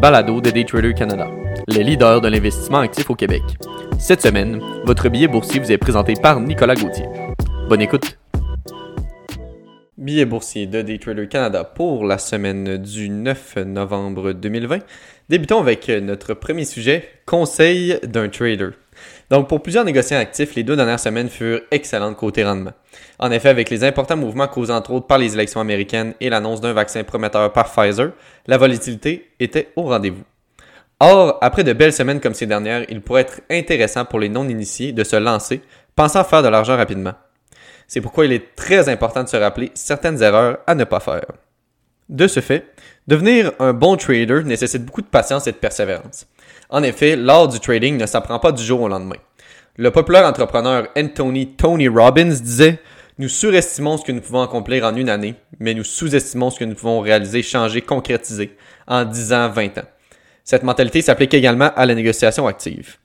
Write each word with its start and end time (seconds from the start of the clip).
balado 0.00 0.40
de 0.40 0.50
Daytrader 0.50 0.94
Canada, 0.94 1.28
les 1.68 1.84
leaders 1.84 2.22
de 2.22 2.28
l'investissement 2.28 2.78
actif 2.78 3.10
au 3.10 3.14
Québec. 3.14 3.42
Cette 3.98 4.22
semaine, 4.22 4.58
votre 4.86 5.10
billet 5.10 5.28
boursier 5.28 5.60
vous 5.60 5.70
est 5.70 5.76
présenté 5.76 6.14
par 6.14 6.40
Nicolas 6.40 6.74
Gauthier. 6.74 7.04
Bonne 7.68 7.82
écoute! 7.82 8.18
Billet 9.98 10.24
boursier 10.24 10.66
de 10.66 10.80
Daytrader 10.80 11.28
Canada 11.28 11.64
pour 11.64 12.06
la 12.06 12.16
semaine 12.16 12.78
du 12.78 13.10
9 13.10 13.56
novembre 13.66 14.32
2020. 14.32 14.78
Débutons 15.28 15.60
avec 15.60 15.88
notre 15.88 16.32
premier 16.32 16.64
sujet, 16.64 17.06
conseil 17.26 17.98
d'un 18.02 18.30
trader. 18.30 18.70
Donc, 19.30 19.48
pour 19.48 19.62
plusieurs 19.62 19.84
négociants 19.84 20.18
actifs, 20.18 20.56
les 20.56 20.64
deux 20.64 20.74
dernières 20.74 20.98
semaines 20.98 21.28
furent 21.28 21.60
excellentes 21.70 22.16
côté 22.16 22.44
rendement. 22.44 22.72
En 23.20 23.30
effet, 23.30 23.48
avec 23.48 23.70
les 23.70 23.84
importants 23.84 24.16
mouvements 24.16 24.48
causés 24.48 24.72
entre 24.72 24.92
autres 24.92 25.06
par 25.06 25.18
les 25.18 25.34
élections 25.34 25.60
américaines 25.60 26.14
et 26.20 26.28
l'annonce 26.28 26.60
d'un 26.60 26.72
vaccin 26.72 27.04
prometteur 27.04 27.52
par 27.52 27.70
Pfizer, 27.72 28.10
la 28.48 28.58
volatilité 28.58 29.30
était 29.38 29.68
au 29.76 29.82
rendez-vous. 29.82 30.24
Or, 30.98 31.38
après 31.40 31.62
de 31.62 31.72
belles 31.72 31.92
semaines 31.92 32.20
comme 32.20 32.34
ces 32.34 32.46
dernières, 32.46 32.84
il 32.90 33.00
pourrait 33.00 33.22
être 33.22 33.40
intéressant 33.48 34.04
pour 34.04 34.18
les 34.18 34.28
non-initiés 34.28 34.92
de 34.92 35.04
se 35.04 35.16
lancer, 35.16 35.62
pensant 35.94 36.24
faire 36.24 36.42
de 36.42 36.48
l'argent 36.48 36.76
rapidement. 36.76 37.14
C'est 37.86 38.00
pourquoi 38.00 38.26
il 38.26 38.32
est 38.32 38.56
très 38.56 38.88
important 38.88 39.22
de 39.22 39.28
se 39.28 39.36
rappeler 39.36 39.70
certaines 39.74 40.22
erreurs 40.22 40.58
à 40.66 40.74
ne 40.74 40.84
pas 40.84 41.00
faire. 41.00 41.26
De 42.08 42.26
ce 42.26 42.40
fait, 42.40 42.66
devenir 43.06 43.52
un 43.60 43.72
bon 43.72 43.96
trader 43.96 44.42
nécessite 44.44 44.84
beaucoup 44.84 45.02
de 45.02 45.06
patience 45.06 45.46
et 45.46 45.52
de 45.52 45.56
persévérance. 45.56 46.26
En 46.70 46.84
effet, 46.84 47.16
l'art 47.16 47.48
du 47.48 47.58
trading 47.58 47.96
ne 47.96 48.06
s'apprend 48.06 48.38
pas 48.38 48.52
du 48.52 48.62
jour 48.62 48.80
au 48.80 48.88
lendemain. 48.88 49.16
Le 49.76 49.90
populaire 49.90 50.24
entrepreneur 50.24 50.86
Anthony 50.96 51.56
Tony 51.56 51.88
Robbins 51.88 52.26
disait 52.26 52.78
Nous 53.18 53.28
surestimons 53.28 53.96
ce 53.96 54.04
que 54.04 54.12
nous 54.12 54.20
pouvons 54.20 54.42
accomplir 54.42 54.84
en 54.84 54.94
une 54.94 55.08
année, 55.08 55.34
mais 55.58 55.74
nous 55.74 55.82
sous-estimons 55.82 56.50
ce 56.50 56.60
que 56.60 56.64
nous 56.64 56.76
pouvons 56.76 57.00
réaliser, 57.00 57.42
changer, 57.42 57.80
concrétiser 57.80 58.56
en 58.86 59.04
10 59.04 59.32
ans, 59.32 59.48
20 59.48 59.78
ans. 59.78 59.88
Cette 60.44 60.62
mentalité 60.62 61.02
s'applique 61.02 61.34
également 61.34 61.72
à 61.74 61.86
la 61.86 61.94
négociation 61.96 62.46
active. 62.46 62.98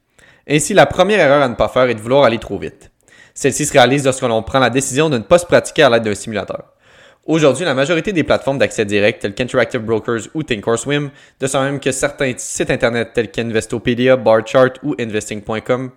Ainsi, 0.47 0.75
la 0.75 0.85
première 0.85 1.20
erreur 1.20 1.41
à 1.41 1.49
ne 1.49 1.55
pas 1.55 1.68
faire 1.68 1.90
est 1.90 1.95
de 1.95 2.01
vouloir 2.01 2.23
aller 2.23 2.37
trop 2.37 2.59
vite. 2.59 2.91
Celle-ci 3.34 3.65
se 3.65 3.73
réalise 3.73 4.05
lorsque 4.05 4.21
l'on 4.21 4.43
prend 4.43 4.59
la 4.59 4.70
décision 4.70 5.09
de 5.09 5.18
ne 5.18 5.23
pas 5.23 5.40
se 5.40 5.45
pratiquer 5.45 5.84
à 5.84 5.90
l'aide 5.90 6.03
d'un 6.03 6.13
simulateur. 6.13 6.74
Aujourd'hui, 7.26 7.65
la 7.65 7.73
majorité 7.73 8.13
des 8.13 8.23
plateformes 8.23 8.59
d'accès 8.59 8.85
direct 8.85 9.20
telles 9.20 9.34
qu'Interactive 9.34 9.81
Brokers 9.81 10.27
ou 10.35 10.43
Thinkorswim, 10.43 11.09
de 11.40 11.48
ce 11.48 11.57
même 11.57 11.79
que 11.79 11.91
certains 11.91 12.34
sites 12.37 12.70
internet 12.70 13.13
tels 13.15 13.31
qu'Investopedia, 13.31 14.15
Barchart 14.15 14.73
ou 14.84 14.93
Investing.com, 14.99 15.90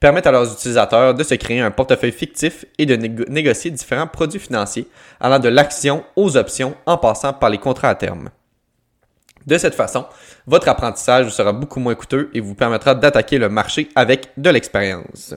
permettent 0.00 0.26
à 0.26 0.32
leurs 0.32 0.52
utilisateurs 0.52 1.14
de 1.14 1.22
se 1.22 1.34
créer 1.36 1.60
un 1.60 1.70
portefeuille 1.70 2.10
fictif 2.10 2.64
et 2.78 2.86
de 2.86 2.96
négocier 2.96 3.70
différents 3.70 4.08
produits 4.08 4.40
financiers 4.40 4.88
allant 5.20 5.38
de 5.38 5.48
l'action 5.48 6.02
aux 6.16 6.36
options 6.36 6.74
en 6.84 6.98
passant 6.98 7.32
par 7.32 7.50
les 7.50 7.58
contrats 7.58 7.90
à 7.90 7.94
terme. 7.94 8.30
De 9.46 9.58
cette 9.58 9.76
façon, 9.76 10.06
votre 10.48 10.68
apprentissage 10.68 11.28
sera 11.28 11.52
beaucoup 11.52 11.78
moins 11.78 11.94
coûteux 11.94 12.28
et 12.34 12.40
vous 12.40 12.56
permettra 12.56 12.96
d'attaquer 12.96 13.38
le 13.38 13.48
marché 13.48 13.88
avec 13.94 14.30
de 14.36 14.50
l'expérience. 14.50 15.36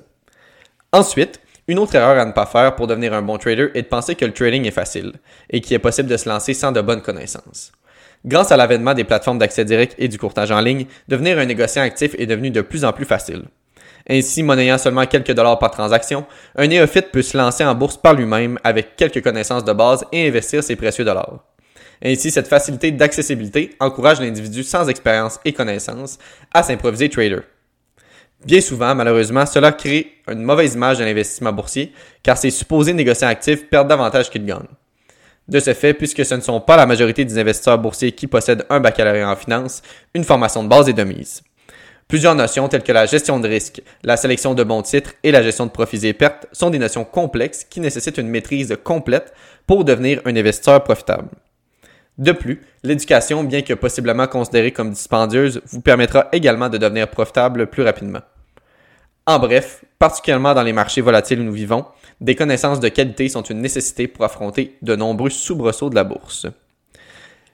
Ensuite, 0.91 1.39
une 1.67 1.79
autre 1.79 1.95
erreur 1.95 2.19
à 2.19 2.25
ne 2.25 2.31
pas 2.31 2.45
faire 2.45 2.75
pour 2.75 2.87
devenir 2.87 3.13
un 3.13 3.21
bon 3.21 3.37
trader 3.37 3.69
est 3.73 3.83
de 3.83 3.87
penser 3.87 4.15
que 4.15 4.25
le 4.25 4.33
trading 4.33 4.65
est 4.65 4.71
facile 4.71 5.13
et 5.49 5.61
qu'il 5.61 5.75
est 5.75 5.79
possible 5.79 6.09
de 6.09 6.17
se 6.17 6.29
lancer 6.29 6.53
sans 6.53 6.71
de 6.71 6.81
bonnes 6.81 7.01
connaissances. 7.01 7.71
Grâce 8.23 8.51
à 8.51 8.57
l'avènement 8.57 8.93
des 8.93 9.03
plateformes 9.03 9.37
d'accès 9.37 9.65
direct 9.65 9.95
et 9.97 10.07
du 10.07 10.17
courtage 10.17 10.51
en 10.51 10.59
ligne, 10.59 10.85
devenir 11.07 11.37
un 11.37 11.45
négociant 11.45 11.83
actif 11.83 12.15
est 12.17 12.25
devenu 12.25 12.49
de 12.49 12.61
plus 12.61 12.85
en 12.85 12.93
plus 12.93 13.05
facile. 13.05 13.43
Ainsi, 14.07 14.43
monnayant 14.43 14.77
seulement 14.77 15.05
quelques 15.07 15.31
dollars 15.31 15.57
par 15.57 15.71
transaction, 15.71 16.25
un 16.55 16.67
néophyte 16.67 17.11
peut 17.11 17.23
se 17.23 17.37
lancer 17.37 17.65
en 17.65 17.73
bourse 17.73 17.97
par 17.97 18.13
lui-même 18.13 18.59
avec 18.63 18.95
quelques 18.95 19.23
connaissances 19.23 19.65
de 19.65 19.73
base 19.73 20.05
et 20.11 20.27
investir 20.27 20.63
ses 20.63 20.75
précieux 20.75 21.05
dollars. 21.05 21.43
Ainsi, 22.03 22.29
cette 22.29 22.47
facilité 22.47 22.91
d'accessibilité 22.91 23.75
encourage 23.79 24.19
l'individu 24.19 24.63
sans 24.63 24.87
expérience 24.89 25.39
et 25.45 25.53
connaissances 25.53 26.19
à 26.53 26.61
s'improviser 26.61 27.09
trader. 27.09 27.39
Bien 28.45 28.61
souvent, 28.61 28.93
malheureusement, 28.93 29.47
cela 29.47 29.71
crée 29.71 30.13
une 30.31 30.43
mauvaise 30.43 30.75
image 30.75 30.99
de 30.99 31.03
l'investissement 31.03 31.51
boursier, 31.51 31.91
car 32.21 32.37
ces 32.37 32.51
supposés 32.51 32.93
négociants 32.93 33.27
actifs 33.27 33.67
perdent 33.67 33.87
davantage 33.87 34.29
qu'ils 34.29 34.45
gagnent. 34.45 34.67
De 35.47 35.59
ce 35.59 35.73
fait, 35.73 35.95
puisque 35.95 36.23
ce 36.23 36.35
ne 36.35 36.41
sont 36.41 36.61
pas 36.61 36.77
la 36.77 36.85
majorité 36.85 37.25
des 37.25 37.39
investisseurs 37.39 37.79
boursiers 37.79 38.11
qui 38.11 38.27
possèdent 38.27 38.65
un 38.69 38.79
baccalauréat 38.79 39.31
en 39.31 39.35
finance, 39.35 39.81
une 40.13 40.23
formation 40.23 40.63
de 40.63 40.69
base 40.69 40.87
est 40.89 40.93
de 40.93 41.03
mise. 41.03 41.41
Plusieurs 42.07 42.35
notions 42.35 42.67
telles 42.67 42.83
que 42.83 42.91
la 42.91 43.07
gestion 43.07 43.39
de 43.39 43.47
risque, 43.47 43.81
la 44.03 44.15
sélection 44.15 44.53
de 44.53 44.63
bons 44.63 44.83
titres 44.83 45.15
et 45.23 45.31
la 45.31 45.41
gestion 45.41 45.65
de 45.65 45.71
profits 45.71 46.05
et 46.05 46.13
pertes 46.13 46.45
sont 46.51 46.69
des 46.69 46.77
notions 46.77 47.03
complexes 47.03 47.63
qui 47.63 47.79
nécessitent 47.79 48.19
une 48.19 48.29
maîtrise 48.29 48.77
complète 48.83 49.33
pour 49.65 49.85
devenir 49.85 50.21
un 50.23 50.35
investisseur 50.35 50.83
profitable. 50.83 51.29
De 52.19 52.31
plus, 52.31 52.61
l'éducation, 52.83 53.43
bien 53.43 53.63
que 53.63 53.73
possiblement 53.73 54.27
considérée 54.27 54.71
comme 54.71 54.91
dispendieuse, 54.91 55.61
vous 55.65 55.81
permettra 55.81 56.27
également 56.31 56.69
de 56.69 56.77
devenir 56.77 57.09
profitable 57.09 57.65
plus 57.67 57.81
rapidement. 57.81 58.21
En 59.27 59.39
bref, 59.39 59.83
particulièrement 59.97 60.53
dans 60.53 60.61
les 60.61 60.73
marchés 60.73 61.01
volatiles 61.01 61.39
où 61.39 61.43
nous 61.43 61.51
vivons, 61.51 61.85
des 62.21 62.35
connaissances 62.35 62.79
de 62.79 62.89
qualité 62.89 63.27
sont 63.27 63.41
une 63.41 63.59
nécessité 63.59 64.07
pour 64.07 64.23
affronter 64.23 64.77
de 64.83 64.95
nombreux 64.95 65.31
soubresauts 65.31 65.89
de 65.89 65.95
la 65.95 66.03
bourse. 66.03 66.45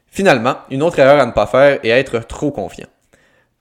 Finalement, 0.08 0.58
une 0.70 0.84
autre 0.84 1.00
erreur 1.00 1.22
à 1.22 1.26
ne 1.26 1.32
pas 1.32 1.48
faire 1.48 1.80
est 1.84 1.90
être 1.90 2.20
trop 2.20 2.52
confiant. 2.52 2.90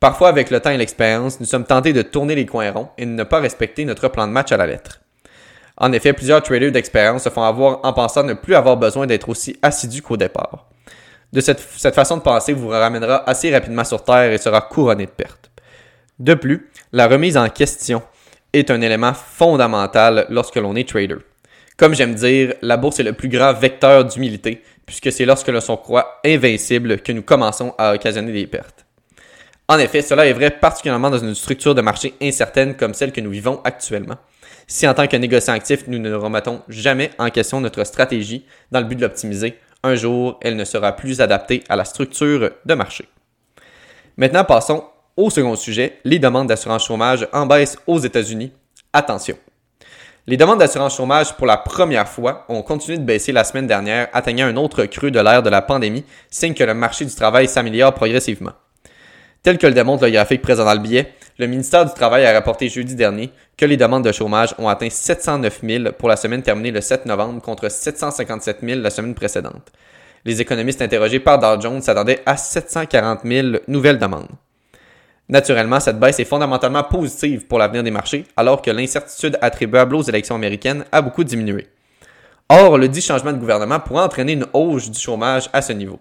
Parfois, 0.01 0.29
avec 0.29 0.51
le 0.51 0.59
temps 0.59 0.71
et 0.71 0.77
l'expérience, 0.77 1.39
nous 1.39 1.47
sommes 1.47 1.65
tentés 1.65 1.93
de 1.93 2.03
tourner 2.03 2.35
les 2.35 2.47
coins 2.47 2.73
ronds 2.73 2.89
et 2.99 3.07
de 3.07 3.11
ne 3.11 3.23
pas 3.23 3.39
respecter 3.39 3.85
notre 3.85 4.09
plan 4.09 4.27
de 4.27 4.33
match 4.33 4.51
à 4.51 4.57
la 4.57 4.67
lettre. 4.67 5.01
En 5.77 5.93
effet, 5.93 6.13
plusieurs 6.13 6.43
traders 6.43 6.73
d'expérience 6.73 7.23
se 7.23 7.29
font 7.29 7.43
avoir 7.43 7.79
en 7.85 7.93
pensant 7.93 8.25
ne 8.25 8.35
plus 8.35 8.57
avoir 8.57 8.77
besoin 8.77 9.07
d'être 9.07 9.29
aussi 9.29 9.57
assidus 9.63 10.03
qu'au 10.03 10.17
départ. 10.17 10.67
De 11.33 11.41
cette, 11.41 11.61
cette 11.61 11.95
façon 11.95 12.17
de 12.17 12.23
penser 12.23 12.55
vous 12.55 12.69
ramènera 12.69 13.29
assez 13.29 13.53
rapidement 13.53 13.85
sur 13.85 14.03
terre 14.03 14.33
et 14.33 14.39
sera 14.39 14.63
couronné 14.63 15.07
de 15.07 15.11
pertes. 15.11 15.50
De 16.21 16.35
plus, 16.35 16.71
la 16.93 17.09
remise 17.09 17.39
en 17.39 17.49
question 17.49 18.03
est 18.53 18.71
un 18.71 18.83
élément 18.83 19.15
fondamental 19.15 20.27
lorsque 20.29 20.57
l'on 20.57 20.77
est 20.77 20.87
trader. 20.87 21.17
Comme 21.79 21.95
j'aime 21.95 22.15
dire, 22.15 22.53
la 22.61 22.77
bourse 22.77 23.01
est 23.01 23.05
le 23.05 23.15
plus 23.15 23.31
grand 23.31 23.55
vecteur 23.55 24.05
d'humilité, 24.05 24.63
puisque 24.85 25.11
c'est 25.11 25.25
lorsque 25.25 25.49
l'on 25.49 25.63
se 25.63 25.73
croit 25.73 26.21
invincible 26.27 27.01
que 27.01 27.13
nous 27.13 27.23
commençons 27.23 27.75
à 27.79 27.95
occasionner 27.95 28.33
des 28.33 28.47
pertes. 28.47 28.85
En 29.67 29.79
effet, 29.79 30.03
cela 30.03 30.27
est 30.27 30.35
vrai 30.35 30.51
particulièrement 30.51 31.09
dans 31.09 31.19
une 31.19 31.35
structure 31.35 31.75
de 31.75 31.81
marché 31.81 32.13
incertaine 32.21 32.77
comme 32.77 32.93
celle 32.93 33.13
que 33.13 33.23
nous 33.23 33.31
vivons 33.31 33.63
actuellement. 33.65 34.17
Si 34.67 34.87
en 34.87 34.93
tant 34.93 35.07
que 35.07 35.17
négociant 35.17 35.55
actif, 35.55 35.85
nous 35.87 35.99
ne 35.99 36.13
remettons 36.13 36.61
jamais 36.69 37.13
en 37.19 37.31
question 37.31 37.63
notre 37.63 37.85
stratégie 37.85 38.45
dans 38.71 38.81
le 38.81 38.87
but 38.87 38.97
de 38.97 39.01
l'optimiser, 39.01 39.55
un 39.83 39.95
jour, 39.95 40.39
elle 40.43 40.57
ne 40.57 40.67
sera 40.67 40.95
plus 40.95 41.23
adaptée 41.23 41.65
à 41.71 41.77
la 41.77 41.87
structure 41.87 42.51
de 42.63 42.75
marché. 42.75 43.09
Maintenant, 44.19 44.45
passons 44.45 44.85
au 45.21 45.31
second 45.31 45.55
sujet, 45.55 45.99
les 46.05 46.19
demandes 46.19 46.49
d'assurance 46.49 46.87
chômage 46.87 47.29
en 47.33 47.45
baisse 47.45 47.77
aux 47.87 47.99
États-Unis. 47.99 48.53
Attention. 48.93 49.37
Les 50.27 50.37
demandes 50.37 50.59
d'assurance 50.59 50.97
chômage 50.97 51.37
pour 51.37 51.47
la 51.47 51.59
première 51.59 52.09
fois 52.09 52.47
ont 52.49 52.63
continué 52.63 52.97
de 52.97 53.05
baisser 53.05 53.33
la 53.33 53.45
semaine 53.45 53.67
dernière, 53.67 54.09
atteignant 54.13 54.47
un 54.47 54.57
autre 54.57 54.85
creux 54.87 55.11
de 55.11 55.21
l'ère 55.21 55.43
de 55.43 55.51
la 55.51 55.61
pandémie, 55.61 56.05
signe 56.31 56.55
que 56.55 56.65
le 56.65 56.73
marché 56.73 57.05
du 57.05 57.15
travail 57.15 57.49
s'améliore 57.49 57.93
progressivement. 57.93 58.53
Tel 59.43 59.59
que 59.59 59.67
le 59.67 59.75
démontre 59.75 60.05
le 60.05 60.11
graphique 60.11 60.43
présent 60.43 60.65
dans 60.65 60.75
le 60.75 60.81
billet, 60.81 61.13
le 61.39 61.47
ministère 61.47 61.87
du 61.87 61.95
Travail 61.95 62.27
a 62.27 62.33
rapporté 62.33 62.69
jeudi 62.69 62.95
dernier 62.95 63.31
que 63.57 63.65
les 63.65 63.79
demandes 63.79 64.05
de 64.05 64.13
chômage 64.13 64.55
ont 64.59 64.69
atteint 64.69 64.91
709 64.91 65.61
000 65.67 65.93
pour 65.99 66.11
la 66.11 66.17
semaine 66.17 66.43
terminée 66.43 66.71
le 66.71 66.83
7 66.83 67.07
novembre 67.07 67.41
contre 67.41 67.71
757 67.71 68.59
000 68.63 68.81
la 68.81 68.91
semaine 68.91 69.15
précédente. 69.15 69.73
Les 70.27 70.43
économistes 70.43 70.83
interrogés 70.83 71.21
par 71.21 71.39
Dow 71.39 71.59
Jones 71.59 71.81
s'attendaient 71.81 72.21
à 72.27 72.37
740 72.37 73.21
000 73.25 73.49
nouvelles 73.69 73.99
demandes. 73.99 74.29
Naturellement, 75.31 75.79
cette 75.79 76.01
baisse 76.01 76.19
est 76.19 76.25
fondamentalement 76.25 76.83
positive 76.83 77.47
pour 77.47 77.61
l'avenir 77.61 77.85
des 77.85 77.93
marchés, 77.93 78.25
alors 78.37 78.61
que 78.61 78.71
l'incertitude 78.73 79.39
attribuable 79.41 79.95
aux 79.95 80.03
élections 80.03 80.35
américaines 80.35 80.85
a 80.91 81.01
beaucoup 81.01 81.23
diminué. 81.23 81.69
Or, 82.49 82.77
le 82.77 82.89
dit 82.89 83.01
changement 83.01 83.33
de 83.33 83.39
gouvernement 83.39 83.79
pourrait 83.79 84.03
entraîner 84.03 84.33
une 84.33 84.47
hausse 84.53 84.91
du 84.91 84.99
chômage 84.99 85.49
à 85.53 85.63
ce 85.63 85.73
niveau. 85.73 86.01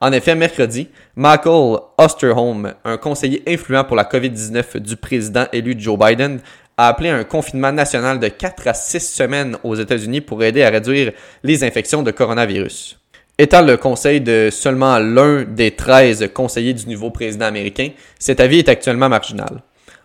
En 0.00 0.12
effet, 0.12 0.36
mercredi, 0.36 0.88
Michael 1.16 1.80
Osterholm, 1.98 2.74
un 2.84 2.96
conseiller 2.96 3.42
influent 3.48 3.82
pour 3.82 3.96
la 3.96 4.04
COVID-19 4.04 4.78
du 4.78 4.96
président 4.96 5.46
élu 5.52 5.74
Joe 5.76 5.98
Biden, 5.98 6.40
a 6.76 6.86
appelé 6.86 7.08
un 7.08 7.24
confinement 7.24 7.72
national 7.72 8.20
de 8.20 8.28
4 8.28 8.68
à 8.68 8.74
6 8.74 9.00
semaines 9.00 9.56
aux 9.64 9.74
États-Unis 9.74 10.20
pour 10.20 10.44
aider 10.44 10.62
à 10.62 10.70
réduire 10.70 11.10
les 11.42 11.64
infections 11.64 12.04
de 12.04 12.12
coronavirus. 12.12 12.99
Étant 13.42 13.62
le 13.62 13.78
conseil 13.78 14.20
de 14.20 14.50
seulement 14.52 14.98
l'un 14.98 15.44
des 15.44 15.70
13 15.70 16.28
conseillers 16.34 16.74
du 16.74 16.86
nouveau 16.86 17.08
président 17.08 17.46
américain, 17.46 17.88
cet 18.18 18.38
avis 18.38 18.58
est 18.58 18.68
actuellement 18.68 19.08
marginal. 19.08 19.62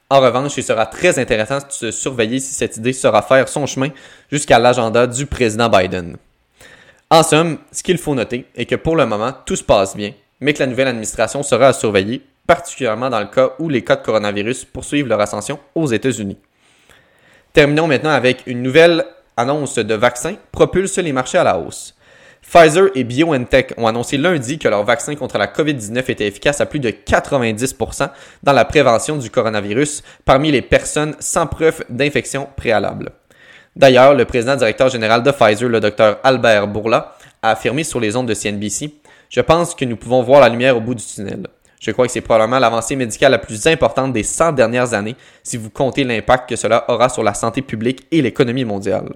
En 0.09 0.21
revanche, 0.21 0.55
il 0.55 0.63
sera 0.63 0.85
très 0.85 1.19
intéressant 1.19 1.57
de 1.81 1.91
surveiller 1.91 2.39
si 2.39 2.53
cette 2.53 2.77
idée 2.77 2.93
sera 2.93 3.21
faire 3.21 3.49
son 3.49 3.65
chemin 3.65 3.89
jusqu'à 4.31 4.57
l'agenda 4.57 5.05
du 5.05 5.25
président 5.25 5.67
Biden. 5.67 6.15
En 7.09 7.23
somme, 7.23 7.57
ce 7.73 7.83
qu'il 7.83 7.97
faut 7.97 8.15
noter 8.15 8.45
est 8.55 8.67
que 8.67 8.75
pour 8.75 8.95
le 8.95 9.05
moment, 9.05 9.33
tout 9.45 9.57
se 9.57 9.63
passe 9.65 9.97
bien, 9.97 10.13
mais 10.39 10.53
que 10.53 10.59
la 10.59 10.67
nouvelle 10.67 10.87
administration 10.87 11.43
sera 11.43 11.67
à 11.67 11.73
surveiller, 11.73 12.21
particulièrement 12.47 13.09
dans 13.09 13.19
le 13.19 13.27
cas 13.27 13.49
où 13.59 13.67
les 13.67 13.83
cas 13.83 13.97
de 13.97 14.05
coronavirus 14.05 14.63
poursuivent 14.63 15.07
leur 15.07 15.19
ascension 15.19 15.59
aux 15.75 15.87
États-Unis. 15.87 16.37
Terminons 17.51 17.87
maintenant 17.87 18.11
avec 18.11 18.43
une 18.45 18.63
nouvelle 18.63 19.03
annonce 19.35 19.75
de 19.75 19.93
vaccin 19.93 20.35
propulse 20.53 20.97
les 20.99 21.11
marchés 21.11 21.37
à 21.37 21.43
la 21.43 21.59
hausse. 21.59 21.94
Pfizer 22.47 22.89
et 22.95 23.03
BioNTech 23.03 23.73
ont 23.77 23.87
annoncé 23.87 24.17
lundi 24.17 24.59
que 24.59 24.67
leur 24.67 24.83
vaccin 24.83 25.15
contre 25.15 25.37
la 25.37 25.47
COVID-19 25.47 26.11
était 26.11 26.27
efficace 26.27 26.61
à 26.61 26.65
plus 26.65 26.79
de 26.79 26.89
90% 26.89 28.09
dans 28.43 28.53
la 28.53 28.65
prévention 28.65 29.17
du 29.17 29.29
coronavirus 29.29 30.03
parmi 30.23 30.51
les 30.51 30.61
personnes 30.61 31.15
sans 31.19 31.47
preuve 31.47 31.83
d'infection 31.89 32.47
préalable. 32.55 33.11
D'ailleurs, 33.75 34.13
le 34.13 34.23
président 34.25 34.55
directeur 34.55 34.89
général 34.89 35.23
de 35.23 35.31
Pfizer, 35.31 35.67
le 35.67 35.81
Dr 35.81 36.17
Albert 36.23 36.67
Bourla, 36.67 37.17
a 37.41 37.51
affirmé 37.51 37.83
sur 37.83 37.99
les 37.99 38.15
ondes 38.15 38.27
de 38.27 38.33
CNBC 38.33 38.93
Je 39.29 39.41
pense 39.41 39.75
que 39.75 39.83
nous 39.83 39.97
pouvons 39.97 40.21
voir 40.23 40.39
la 40.39 40.47
lumière 40.47 40.77
au 40.77 40.81
bout 40.81 40.95
du 40.95 41.03
tunnel. 41.03 41.47
Je 41.81 41.91
crois 41.91 42.05
que 42.05 42.11
c'est 42.11 42.21
probablement 42.21 42.59
l'avancée 42.59 42.95
médicale 42.95 43.31
la 43.31 43.37
plus 43.37 43.67
importante 43.67 44.13
des 44.13 44.23
100 44.23 44.53
dernières 44.53 44.93
années 44.93 45.15
si 45.43 45.57
vous 45.57 45.69
comptez 45.69 46.03
l'impact 46.03 46.49
que 46.49 46.55
cela 46.55 46.85
aura 46.89 47.09
sur 47.09 47.23
la 47.23 47.33
santé 47.33 47.61
publique 47.61 48.07
et 48.11 48.21
l'économie 48.21 48.65
mondiale. 48.65 49.09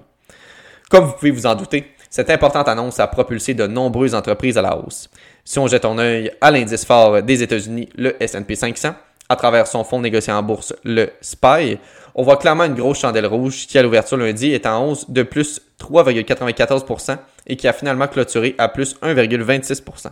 Comme 0.90 1.04
vous 1.04 1.12
pouvez 1.12 1.30
vous 1.30 1.46
en 1.46 1.54
douter, 1.54 1.92
cette 2.10 2.28
importante 2.28 2.68
annonce 2.68 2.98
a 2.98 3.06
propulsé 3.06 3.54
de 3.54 3.68
nombreuses 3.68 4.16
entreprises 4.16 4.58
à 4.58 4.62
la 4.62 4.76
hausse. 4.76 5.08
Si 5.44 5.60
on 5.60 5.68
jette 5.68 5.84
un 5.84 5.96
œil 5.96 6.32
à 6.40 6.50
l'indice 6.50 6.84
fort 6.84 7.22
des 7.22 7.44
États-Unis, 7.44 7.88
le 7.96 8.20
S&P 8.20 8.56
500, 8.56 8.94
à 9.28 9.36
travers 9.36 9.68
son 9.68 9.84
fonds 9.84 10.00
négocié 10.00 10.32
en 10.32 10.42
bourse, 10.42 10.74
le 10.82 11.10
SPY, 11.20 11.78
on 12.16 12.24
voit 12.24 12.36
clairement 12.36 12.64
une 12.64 12.74
grosse 12.74 12.98
chandelle 12.98 13.26
rouge 13.26 13.68
qui, 13.68 13.78
à 13.78 13.82
l'ouverture 13.82 14.16
lundi, 14.16 14.52
est 14.52 14.66
en 14.66 14.88
hausse 14.88 15.08
de 15.08 15.22
plus 15.22 15.60
3,94% 15.80 17.16
et 17.46 17.56
qui 17.56 17.68
a 17.68 17.72
finalement 17.72 18.08
clôturé 18.08 18.56
à 18.58 18.68
plus 18.68 18.96
1,26%. 19.02 20.08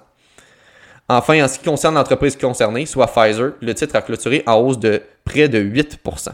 Enfin, 1.09 1.43
en 1.43 1.49
ce 1.49 1.59
qui 1.59 1.65
concerne 1.65 1.97
l'entreprise 1.97 2.37
concernée, 2.37 2.87
soit 2.87 3.09
Pfizer, 3.09 3.55
le 3.61 3.75
titre 3.75 3.97
a 3.97 4.03
clôturé 4.03 4.45
en 4.47 4.55
hausse 4.61 4.79
de 4.79 5.03
près 5.25 5.49
de 5.49 5.59
8%. 5.59 6.29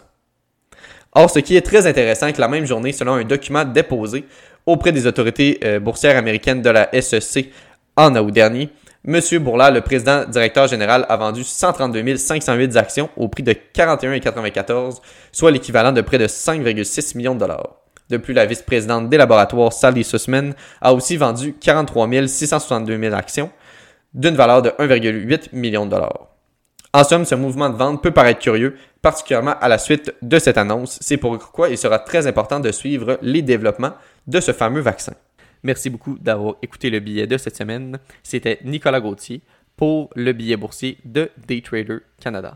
Or, 1.17 1.31
ce 1.31 1.39
qui 1.39 1.57
est 1.57 1.63
très 1.63 1.87
intéressant, 1.87 2.33
que 2.33 2.41
la 2.41 2.49
même 2.49 2.67
journée, 2.67 2.93
selon 2.93 3.15
un 3.15 3.25
document 3.25 3.65
déposé 3.65 4.27
auprès 4.67 4.93
des 4.93 5.07
autorités 5.07 5.61
euh, 5.65 5.81
boursières 5.81 6.17
américaines 6.17 6.63
de 6.63 6.71
la 6.71 6.89
SEC 7.01 7.51
en 7.97 8.15
août 8.17 8.33
dernier, 8.33 8.71
M. 9.07 9.21
Bourla, 9.41 9.71
le 9.71 9.83
président 9.83 10.25
directeur 10.25 10.67
général, 10.67 11.05
a 11.11 11.17
vendu 11.17 11.45
132 11.45 12.17
508 12.17 12.77
actions 12.77 13.11
au 13.17 13.29
prix 13.29 13.43
de 13.43 13.53
41,94, 13.53 15.01
soit 15.31 15.51
l'équivalent 15.51 15.93
de 15.93 16.01
près 16.01 16.17
de 16.17 16.27
5,6 16.27 17.17
millions 17.17 17.35
de 17.35 17.41
dollars. 17.41 17.77
De 18.09 18.17
plus, 18.17 18.33
la 18.33 18.47
vice-présidente 18.47 19.11
des 19.11 19.19
laboratoires, 19.19 19.73
Sally 19.73 20.05
Sussman, 20.05 20.55
a 20.81 20.95
aussi 20.95 21.17
vendu 21.17 21.55
43 21.55 22.09
662 22.27 22.99
000 22.99 23.15
actions 23.15 23.51
d'une 24.15 24.37
valeur 24.37 24.63
de 24.63 24.71
1,8 24.71 25.49
million 25.53 25.85
de 25.85 25.91
dollars. 25.91 26.34
En 26.94 27.02
somme, 27.02 27.25
ce 27.25 27.35
mouvement 27.35 27.70
de 27.70 27.76
vente 27.76 28.05
peut 28.05 28.12
paraître 28.12 28.38
curieux, 28.38 28.76
particulièrement 29.02 29.56
à 29.61 29.67
la 29.67 29.79
suite 29.79 30.14
de 30.23 30.38
cette 30.38 30.56
annonce. 30.56 30.96
C'est 31.00 31.17
pourquoi 31.17 31.69
il 31.69 31.76
sera 31.76 31.99
très 31.99 32.29
important 32.29 32.61
de 32.61 32.70
suivre 32.70 33.19
les 33.20 33.43
développements 33.43 33.94
de 34.29 34.38
ce 34.38 34.52
fameux 34.52 34.81
vaccin. 34.81 35.14
Merci 35.64 35.91
beaucoup 35.91 36.17
d'avoir 36.20 36.55
écouté 36.62 36.91
le 36.91 37.00
billet 37.00 37.26
de 37.26 37.37
cette 37.37 37.56
semaine. 37.56 37.99
C'était 38.23 38.61
Nicolas 38.62 39.00
Gauthier 39.00 39.43
pour 39.76 40.08
le 40.14 40.32
billet 40.32 40.56
boursier 40.56 40.99
de 41.05 41.31
Daytrader 41.49 41.99
Canada. 42.20 42.52